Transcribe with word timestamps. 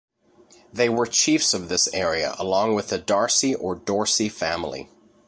They 0.73 0.89
were 0.89 1.05
chiefs 1.05 1.53
of 1.53 1.69
this 1.69 1.87
area 1.93 2.33
along 2.39 2.73
with 2.73 2.87
the 2.87 2.97
Darcy 2.97 3.53
or 3.53 3.75
Dorcey 3.75 4.31
family. 4.31 4.89